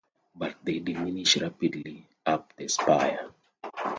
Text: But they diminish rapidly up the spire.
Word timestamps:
But 0.33 0.55
they 0.63 0.79
diminish 0.79 1.39
rapidly 1.39 2.07
up 2.25 2.55
the 2.57 2.67
spire. 2.69 3.29